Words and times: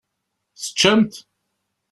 Teččamt? 0.61 1.13